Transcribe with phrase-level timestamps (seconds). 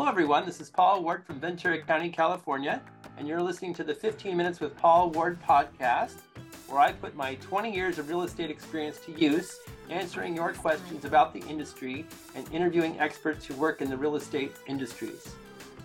[0.00, 0.46] Hello, everyone.
[0.46, 2.80] This is Paul Ward from Ventura County, California,
[3.18, 6.20] and you're listening to the 15 Minutes with Paul Ward podcast,
[6.68, 9.60] where I put my 20 years of real estate experience to use,
[9.90, 14.52] answering your questions about the industry and interviewing experts who work in the real estate
[14.66, 15.34] industries.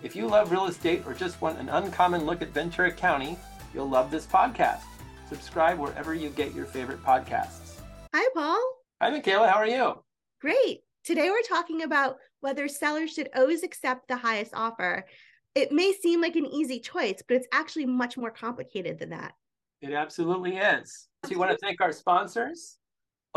[0.02, 3.36] If you love real estate or just want an uncommon look at Ventura County,
[3.74, 4.80] you'll love this podcast.
[5.28, 7.80] Subscribe wherever you get your favorite podcasts.
[8.14, 8.66] Hi, Paul.
[9.02, 9.48] Hi, Michaela.
[9.48, 10.02] How are you?
[10.40, 10.85] Great.
[11.06, 15.06] Today we're talking about whether sellers should always accept the highest offer.
[15.54, 19.34] It may seem like an easy choice, but it's actually much more complicated than that.
[19.80, 21.06] It absolutely is.
[21.24, 22.78] So, you want to thank our sponsors,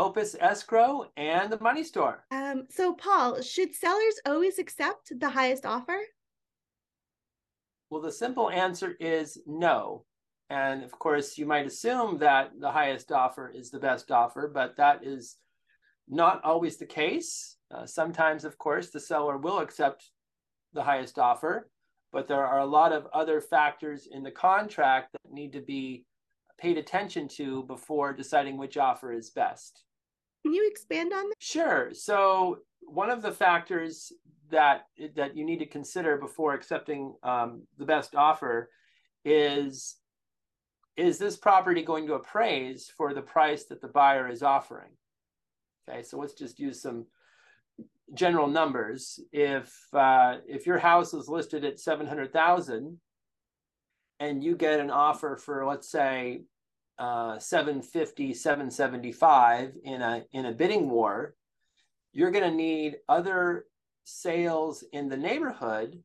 [0.00, 2.24] Opus Escrow and the Money Store.
[2.32, 5.98] Um, so, Paul, should sellers always accept the highest offer?
[7.88, 10.04] Well, the simple answer is no.
[10.48, 14.76] And of course, you might assume that the highest offer is the best offer, but
[14.78, 15.36] that is
[16.08, 17.58] not always the case.
[17.72, 20.10] Uh, sometimes, of course, the seller will accept
[20.72, 21.70] the highest offer,
[22.12, 26.04] but there are a lot of other factors in the contract that need to be
[26.58, 29.84] paid attention to before deciding which offer is best.
[30.42, 31.34] Can you expand on that?
[31.38, 31.90] Sure.
[31.92, 34.12] So one of the factors
[34.50, 38.70] that that you need to consider before accepting um, the best offer
[39.24, 39.96] is
[40.96, 44.90] is this property going to appraise for the price that the buyer is offering?
[45.88, 47.06] Okay, so let's just use some
[48.14, 49.20] general numbers.
[49.32, 52.98] If uh, if your house is listed at seven hundred thousand,
[54.20, 56.42] and you get an offer for let's say
[56.98, 61.34] uh, 750 775 in a in a bidding war
[62.12, 63.64] you're going to need other
[64.04, 66.02] sales in the neighborhood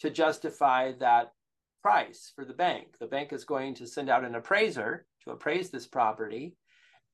[0.00, 1.32] to justify that
[1.80, 5.70] price for the bank the bank is going to send out an appraiser to appraise
[5.70, 6.56] this property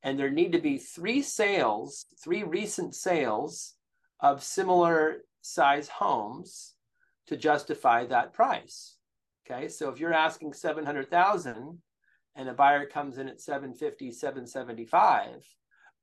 [0.03, 3.75] and there need to be three sales three recent sales
[4.21, 6.75] of similar size homes
[7.27, 8.97] to justify that price.
[9.51, 11.79] Okay, so if you're asking 700,000
[12.37, 15.45] and a buyer comes in at 750, 775,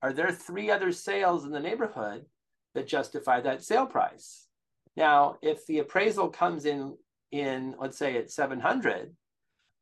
[0.02, 2.26] are there three other sales in the neighborhood
[2.74, 4.48] that justify that sale price?
[4.96, 6.98] Now, if the appraisal comes in
[7.32, 9.16] in let's say at 700,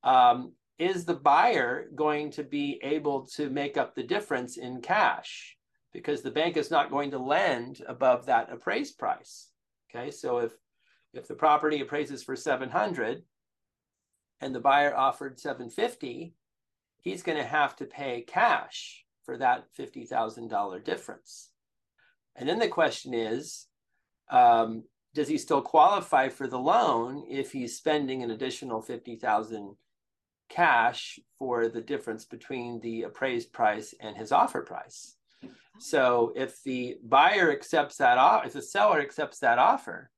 [0.03, 5.55] um, is the buyer going to be able to make up the difference in cash?
[5.93, 9.49] Because the bank is not going to lend above that appraised price.
[9.89, 10.53] Okay, so if
[11.13, 13.23] if the property appraises for 700
[14.41, 16.33] and the buyer offered 750,
[17.01, 21.51] he's going to have to pay cash for that $50,000 difference.
[22.35, 23.67] And then the question is,
[24.31, 29.75] um, does he still qualify for the loan if he's spending an additional 50,000
[30.49, 35.15] cash for the difference between the appraised price and his offer price?
[35.79, 40.09] So if the buyer accepts that offer, if the seller accepts that offer,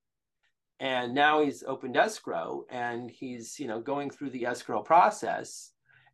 [0.79, 5.71] and now he's opened escrow and he's you know going through the escrow process,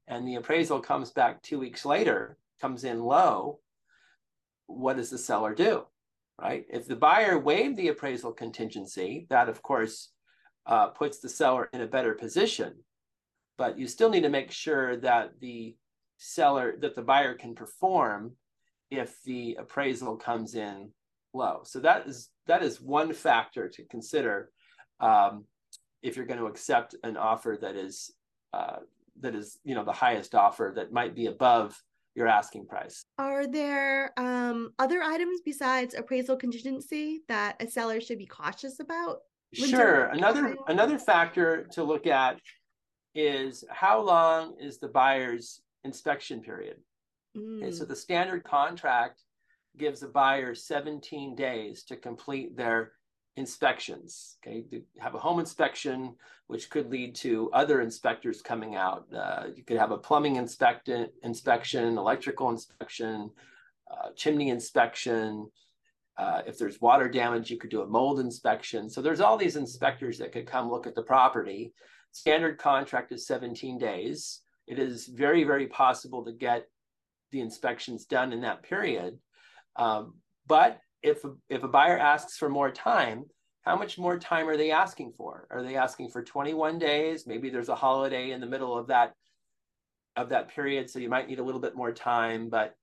[0.07, 3.59] and the appraisal comes back two weeks later, comes in low,
[4.67, 5.85] what does the seller do?
[6.39, 6.65] Right?
[6.69, 10.09] If the buyer waived the appraisal contingency, that of course
[10.65, 12.75] uh, puts the seller in a better position.
[13.57, 15.75] But you still need to make sure that the
[16.17, 18.33] seller, that the buyer can perform
[18.91, 20.91] if the appraisal comes in
[21.33, 21.61] low.
[21.63, 24.51] So that is that is one factor to consider
[24.99, 25.45] um,
[26.03, 28.11] if you're going to accept an offer that is
[28.53, 28.77] uh,
[29.21, 31.81] that is you know the highest offer that might be above
[32.13, 33.05] your asking price.
[33.17, 39.19] Are there um, other items besides appraisal contingency that a seller should be cautious about?
[39.53, 40.05] Sure.
[40.05, 42.39] Another another factor to look at
[43.15, 46.77] is how long is the buyer's inspection period.
[47.37, 47.63] Mm.
[47.63, 49.21] Okay, so the standard contract
[49.77, 52.93] gives the buyer 17 days to complete their
[53.37, 54.37] inspections.
[54.45, 56.15] Okay, to have a home inspection,
[56.47, 59.05] which could lead to other inspectors coming out.
[59.13, 60.89] Uh, you could have a plumbing inspect-
[61.23, 63.31] inspection, electrical inspection,
[63.89, 65.49] uh, chimney inspection.
[66.17, 68.89] Uh, if there's water damage, you could do a mold inspection.
[68.89, 71.73] So there's all these inspectors that could come look at the property.
[72.11, 74.41] Standard contract is 17 days.
[74.67, 76.67] It is very, very possible to get
[77.31, 79.17] the inspections done in that period.
[79.75, 80.15] Um,
[80.47, 83.25] but if if a buyer asks for more time,
[83.61, 85.47] how much more time are they asking for?
[85.51, 87.27] Are they asking for 21 days?
[87.27, 89.13] Maybe there's a holiday in the middle of that
[90.15, 92.49] of that period, so you might need a little bit more time.
[92.49, 92.75] But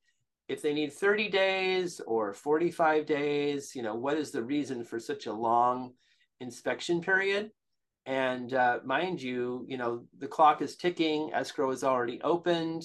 [0.48, 4.98] if they need 30 days or 45 days, you know, what is the reason for
[4.98, 5.92] such a long
[6.40, 7.50] inspection period?
[8.06, 12.84] And uh, mind you, you know, the clock is ticking, escrow is already opened.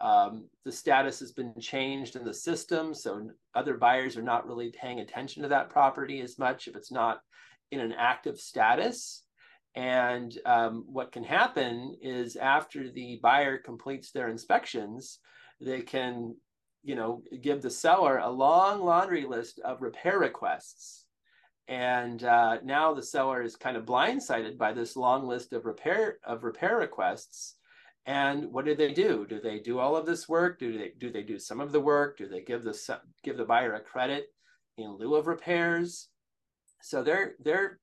[0.00, 4.70] Um, the status has been changed in the system, so other buyers are not really
[4.70, 7.20] paying attention to that property as much if it's not
[7.70, 9.24] in an active status.
[9.74, 15.18] And um, what can happen is after the buyer completes their inspections,
[15.60, 16.36] they can,
[16.82, 21.06] you know, give the seller a long laundry list of repair requests.
[21.68, 26.18] And uh, now the seller is kind of blindsided by this long list of repair
[26.24, 27.56] of repair requests.
[28.08, 29.26] And what do they do?
[29.28, 30.58] Do they do all of this work?
[30.58, 32.16] Do they do they do some of the work?
[32.16, 34.32] Do they give the give the buyer a credit
[34.78, 36.08] in lieu of repairs?
[36.80, 37.80] So they're they're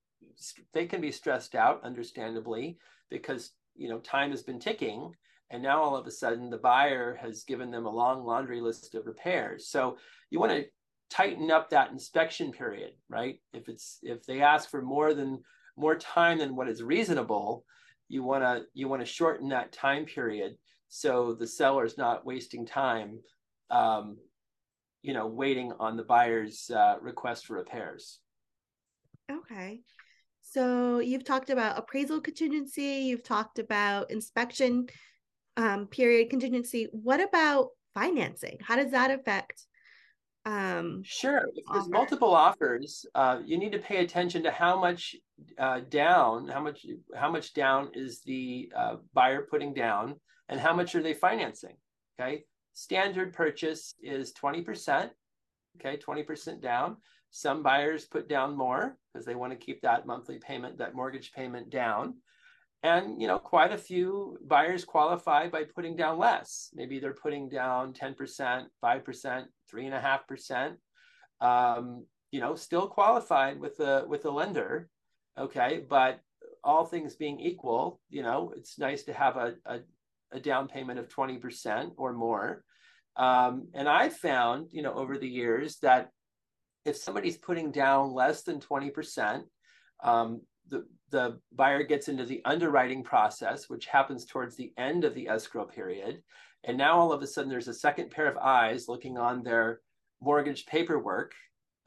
[0.74, 2.80] they can be stressed out, understandably,
[3.12, 5.14] because you know time has been ticking,
[5.52, 8.96] and now all of a sudden the buyer has given them a long laundry list
[8.96, 9.68] of repairs.
[9.68, 10.00] So
[10.32, 10.66] you want to
[11.12, 13.38] tighten up that inspection period, right?
[13.54, 15.44] If it's if they ask for more than
[15.78, 17.64] more time than what is reasonable,
[18.08, 20.56] you want to you want to shorten that time period
[20.88, 23.20] so the seller is not wasting time
[23.70, 24.18] um,
[25.02, 28.20] you know waiting on the buyer's uh, request for repairs.
[29.32, 29.82] Okay.
[30.42, 34.88] So you've talked about appraisal contingency you've talked about inspection
[35.58, 36.88] um, period contingency.
[36.92, 38.58] What about financing?
[38.62, 39.66] How does that affect
[40.46, 41.48] um, sure.
[41.56, 41.90] If there's offer.
[41.90, 45.16] multiple offers, uh, you need to pay attention to how much
[45.58, 50.16] uh, down, how much how much down is the uh, buyer putting down,
[50.50, 51.76] and how much are they financing.
[52.20, 52.44] Okay,
[52.74, 55.12] standard purchase is twenty percent.
[55.80, 56.98] Okay, twenty percent down.
[57.32, 61.34] Some buyers put down more because they want to keep that monthly payment, that mortgage
[61.34, 62.16] payment down.
[62.86, 66.70] And you know, quite a few buyers qualify by putting down less.
[66.76, 70.76] Maybe they're putting down 10%, 5%, three and a half percent.
[71.42, 74.88] Um, you know, still qualified with the with the lender.
[75.36, 76.20] Okay, but
[76.64, 79.80] all things being equal, you know, it's nice to have a, a,
[80.32, 82.64] a down payment of 20% or more.
[83.16, 86.10] Um, and I've found, you know, over the years that
[86.86, 89.44] if somebody's putting down less than 20%,
[90.04, 95.14] um, the, the buyer gets into the underwriting process, which happens towards the end of
[95.14, 96.22] the escrow period.
[96.64, 99.82] And now all of a sudden there's a second pair of eyes looking on their
[100.22, 101.34] mortgage paperwork.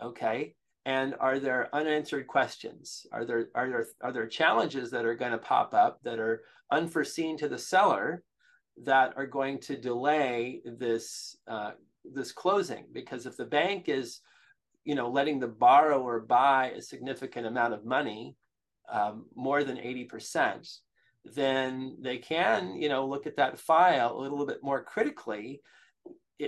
[0.01, 0.55] Okay.
[0.87, 3.05] And are there unanswered questions?
[3.13, 6.45] Are there are there are there challenges that are going to pop up that are
[6.71, 8.23] unforeseen to the seller
[8.85, 11.73] that are going to delay this uh,
[12.05, 12.87] this closing?
[12.91, 14.21] Because if the bank is,
[14.85, 18.38] you know, letting the borrower buy a significant amount of money
[18.91, 20.79] um, more than 80%,
[21.35, 25.61] then they can, you know, look at that file a little bit more critically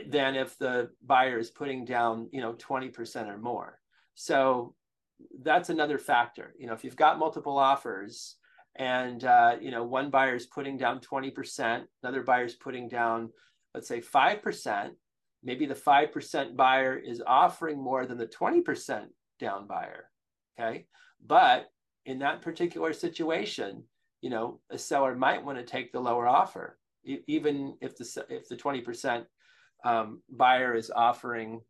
[0.09, 3.79] than if the buyer is putting down, you know, 20% or more.
[4.15, 4.75] So
[5.43, 6.55] that's another factor.
[6.59, 8.37] You know, if you've got multiple offers
[8.77, 13.31] and, uh, you know, one buyer is putting down 20%, another buyer is putting down,
[13.75, 14.91] let's say 5%,
[15.43, 19.07] maybe the 5% buyer is offering more than the 20%
[19.39, 20.05] down buyer.
[20.59, 20.87] Okay.
[21.25, 21.69] But
[22.07, 23.85] in that particular situation,
[24.21, 28.49] you know, a seller might want to take the lower offer, even if the if
[28.49, 29.25] the twenty percent
[29.85, 31.61] um, buyer is offering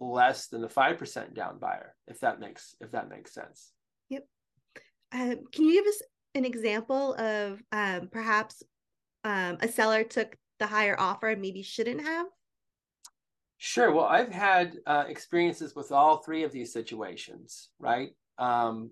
[0.00, 1.94] less than the five percent down buyer.
[2.06, 3.72] If that makes if that makes sense.
[4.08, 4.26] Yep.
[5.12, 6.02] Um, can you give us
[6.34, 8.62] an example of um, perhaps
[9.24, 12.26] um, a seller took the higher offer and maybe shouldn't have?
[13.58, 13.92] Sure.
[13.92, 18.10] Well, I've had uh, experiences with all three of these situations, right?
[18.38, 18.90] Um,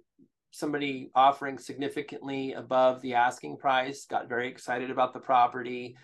[0.50, 5.96] somebody offering significantly above the asking price, got very excited about the property.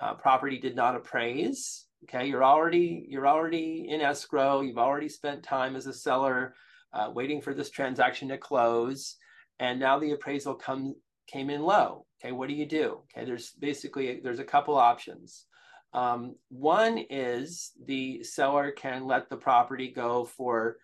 [0.00, 1.86] Uh, property did not appraise.
[2.04, 4.60] Okay, you're already you're already in escrow.
[4.60, 6.54] You've already spent time as a seller
[6.92, 9.16] uh, waiting for this transaction to close,
[9.58, 10.94] and now the appraisal come
[11.26, 12.04] came in low.
[12.20, 13.00] Okay, what do you do?
[13.16, 15.46] Okay, there's basically there's a couple options.
[15.94, 20.76] Um, one is the seller can let the property go for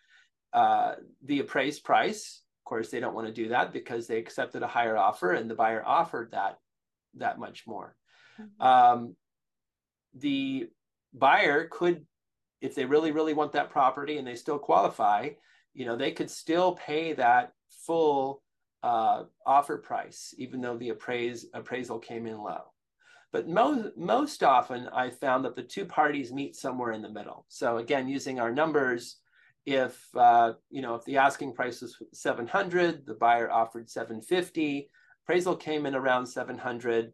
[0.54, 4.62] uh, the appraised price of course, they don't want to do that because they accepted
[4.62, 6.58] a higher offer and the buyer offered that
[7.16, 7.96] that much more.
[8.40, 8.62] Mm-hmm.
[8.62, 9.16] Um,
[10.14, 10.68] the
[11.12, 12.06] buyer could,
[12.60, 15.30] if they really, really want that property and they still qualify,
[15.74, 17.52] you know, they could still pay that
[17.84, 18.42] full
[18.84, 22.62] uh, offer price, even though the appraise, appraisal came in low.
[23.32, 27.44] But most most often, I found that the two parties meet somewhere in the middle.
[27.48, 29.16] So again, using our numbers,
[29.64, 34.90] if uh, you know if the asking price was 700 the buyer offered 750
[35.24, 37.12] appraisal came in around 700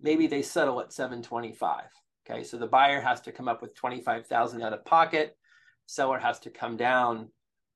[0.00, 1.84] maybe they settle at 725
[2.28, 2.44] okay?
[2.44, 5.36] So the buyer has to come up with 25000 out of pocket
[5.86, 7.28] seller has to come down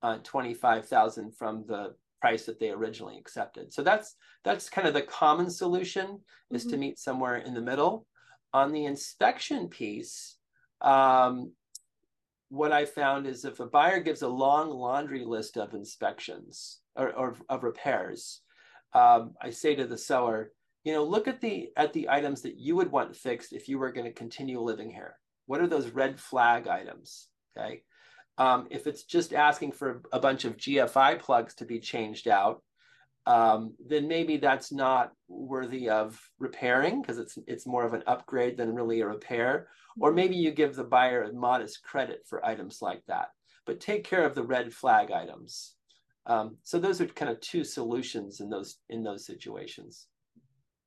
[0.02, 3.72] uh, 25000 from the price that they originally accepted.
[3.72, 6.20] So that's that's kind of the common solution
[6.50, 6.70] is mm-hmm.
[6.70, 8.06] to meet somewhere in the middle.
[8.52, 10.36] On the inspection piece
[10.80, 11.52] um,
[12.48, 17.12] what I found is if a buyer gives a long laundry list of inspections or,
[17.12, 18.40] or of repairs,
[18.94, 20.52] um, I say to the seller,
[20.84, 23.78] you know, look at the at the items that you would want fixed if you
[23.78, 25.16] were going to continue living here.
[25.46, 27.28] What are those red flag items?
[27.56, 27.82] Okay.
[28.38, 32.62] Um, if it's just asking for a bunch of GFI plugs to be changed out,
[33.28, 38.56] um, then maybe that's not worthy of repairing because it's it's more of an upgrade
[38.56, 39.68] than really a repair.
[40.00, 40.16] Or mm-hmm.
[40.16, 43.28] maybe you give the buyer a modest credit for items like that.
[43.66, 45.74] But take care of the red flag items.
[46.24, 50.06] Um, so those are kind of two solutions in those in those situations.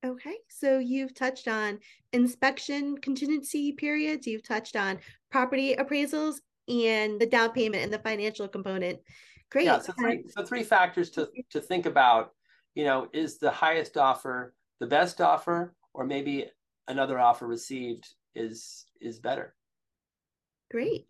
[0.04, 1.78] Okay, so you've touched on
[2.12, 4.26] inspection contingency periods.
[4.26, 4.98] You've touched on
[5.30, 8.98] property appraisals and the down payment and the financial component.
[9.52, 9.66] Great.
[9.66, 12.32] Yeah, so three, so three factors to, to think about,
[12.74, 16.48] you know, is the highest offer the best offer or maybe
[16.88, 19.56] another offer received is is better.
[20.72, 21.06] Great.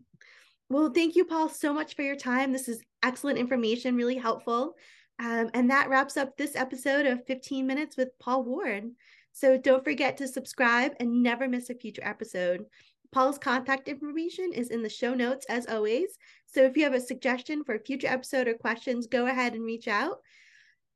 [0.70, 2.52] Well, thank you, Paul, so much for your time.
[2.52, 4.76] This is excellent information, really helpful.
[5.20, 8.92] Um, and that wraps up this episode of 15 Minutes with Paul Ward.
[9.34, 12.66] So don't forget to subscribe and never miss a future episode.
[13.12, 16.18] Paul's contact information is in the show notes as always.
[16.46, 19.64] So if you have a suggestion for a future episode or questions, go ahead and
[19.64, 20.20] reach out.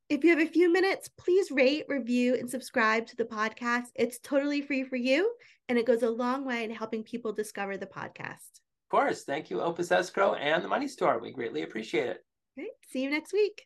[0.07, 3.87] If you have a few minutes, please rate, review, and subscribe to the podcast.
[3.95, 5.33] It's totally free for you,
[5.67, 8.61] and it goes a long way in helping people discover the podcast.
[8.85, 9.23] Of course.
[9.23, 11.19] Thank you, Opus Escrow and the Money Store.
[11.19, 12.25] We greatly appreciate it.
[12.57, 12.69] Okay.
[12.87, 13.65] See you next week.